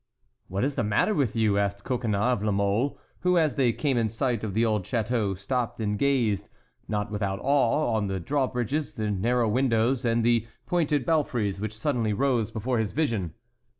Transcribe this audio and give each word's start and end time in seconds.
"What 0.47 0.63
is 0.63 0.73
the 0.73 0.83
matter 0.83 1.13
with 1.13 1.35
you?" 1.35 1.59
asked 1.59 1.83
Coconnas 1.83 2.33
of 2.33 2.43
La 2.43 2.51
Mole, 2.51 2.97
who, 3.19 3.37
as 3.37 3.53
they 3.53 3.71
came 3.71 3.99
in 3.99 4.09
sight 4.09 4.43
of 4.43 4.55
the 4.55 4.65
old 4.65 4.83
château, 4.83 5.37
stopped 5.37 5.79
and 5.79 5.95
gazed, 5.99 6.49
not 6.87 7.11
without 7.11 7.37
awe, 7.39 7.93
on 7.93 8.07
the 8.07 8.19
drawbridges, 8.19 8.93
the 8.95 9.11
narrow 9.11 9.47
windows, 9.47 10.03
and 10.03 10.23
the 10.23 10.47
pointed 10.65 11.05
belfries, 11.05 11.61
which 11.61 11.77
suddenly 11.77 12.13
rose 12.13 12.49
before 12.49 12.79
his 12.79 12.93
vision. 12.93 13.35